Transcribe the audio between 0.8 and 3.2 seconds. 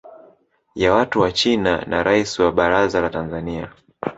watu wa China na Rais wa baraza la